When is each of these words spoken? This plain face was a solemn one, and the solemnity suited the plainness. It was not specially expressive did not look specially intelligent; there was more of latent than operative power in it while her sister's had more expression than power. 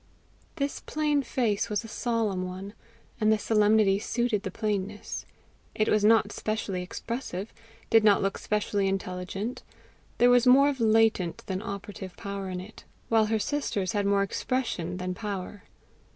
This 0.55 0.79
plain 0.79 1.21
face 1.21 1.69
was 1.69 1.83
a 1.83 1.87
solemn 1.87 2.41
one, 2.43 2.73
and 3.19 3.31
the 3.31 3.37
solemnity 3.37 3.99
suited 3.99 4.41
the 4.41 4.49
plainness. 4.49 5.27
It 5.75 5.87
was 5.89 6.03
not 6.03 6.31
specially 6.31 6.81
expressive 6.81 7.53
did 7.91 8.03
not 8.03 8.19
look 8.19 8.39
specially 8.39 8.87
intelligent; 8.87 9.61
there 10.17 10.31
was 10.31 10.47
more 10.47 10.69
of 10.69 10.79
latent 10.79 11.43
than 11.45 11.61
operative 11.61 12.17
power 12.17 12.49
in 12.49 12.59
it 12.59 12.83
while 13.09 13.27
her 13.27 13.37
sister's 13.37 13.91
had 13.91 14.07
more 14.07 14.23
expression 14.23 14.97
than 14.97 15.13
power. 15.13 15.61